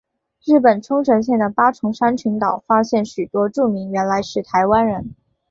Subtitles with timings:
[0.43, 5.13] 日本冲绳县的八重山群岛发现许多住民原来是台湾人。